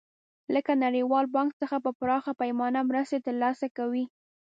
لکه 0.53 0.73
نړیوال 0.85 1.25
بانک 1.35 1.51
څخه 1.61 1.75
په 1.85 1.91
پراخه 1.99 2.31
پیمانه 2.41 2.79
مرستې 2.89 3.17
تر 3.25 3.35
لاسه 3.43 3.67
کوي. 3.77 4.05